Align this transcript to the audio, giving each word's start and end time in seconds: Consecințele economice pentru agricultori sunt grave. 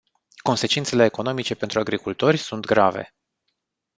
Consecințele 0.43 1.03
economice 1.05 1.55
pentru 1.55 1.79
agricultori 1.79 2.37
sunt 2.37 2.65
grave. 2.65 3.15